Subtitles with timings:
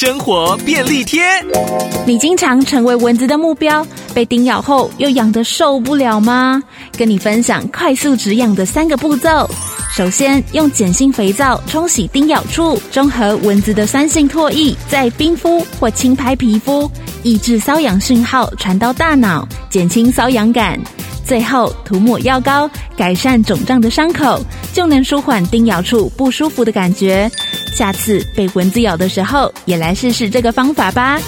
[0.00, 1.20] 生活便利贴。
[2.06, 6.62] 你经常成为蚊子的目标，被叮咬后又痒得受不了吗？
[6.96, 9.46] 跟你分享快速止痒的三个步骤。
[9.94, 16.90] 首先，用碱性肥皂冲洗叮咬处，中和蚊子的酸性唾液，再冰敷或轻拍皮肤，
[17.22, 20.80] 抑制瘙痒讯号传到大脑，减轻瘙痒感。
[21.24, 24.40] 最后，涂抹药膏，改善肿胀的伤口，
[24.72, 27.30] 就能舒缓叮咬处不舒服的感觉。
[27.72, 31.20] 下次被蚊子咬的时候，也来试试这个方法吧。